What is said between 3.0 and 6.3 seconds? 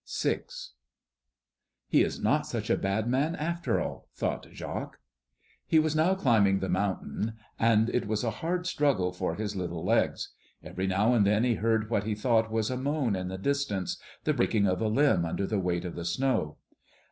man, after all," thought Jacques. He was now